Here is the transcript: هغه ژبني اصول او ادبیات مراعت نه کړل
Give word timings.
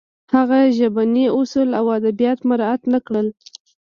هغه 0.35 0.59
ژبني 0.77 1.25
اصول 1.39 1.69
او 1.79 1.85
ادبیات 1.97 2.39
مراعت 2.49 2.81
نه 2.93 2.99
کړل 3.05 3.27